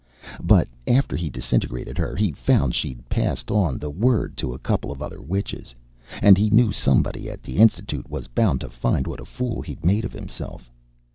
But 0.43 0.67
after 0.87 1.15
he 1.15 1.29
disintegrated 1.29 1.95
her, 1.99 2.15
he 2.15 2.31
found 2.31 2.73
she'd 2.73 3.07
passed 3.07 3.51
on 3.51 3.77
the 3.77 3.91
word 3.91 4.35
to 4.37 4.51
a 4.51 4.57
couple 4.57 4.91
of 4.91 4.99
other 4.99 5.21
witches. 5.21 5.75
And 6.23 6.39
he 6.39 6.49
knew 6.49 6.71
somebody 6.71 7.29
at 7.29 7.43
the 7.43 7.57
Institute 7.57 8.09
was 8.09 8.25
bound 8.27 8.61
to 8.61 8.69
find 8.69 9.05
what 9.05 9.19
a 9.19 9.25
fool 9.25 9.61
he'd 9.61 9.85
made 9.85 10.03
of 10.03 10.13
himself. 10.13 10.71